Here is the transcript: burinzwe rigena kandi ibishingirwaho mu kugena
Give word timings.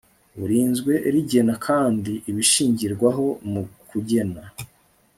burinzwe 0.39 0.93
rigena 1.13 1.55
kandi 1.67 2.11
ibishingirwaho 2.29 3.25
mu 3.51 3.61
kugena 3.89 4.41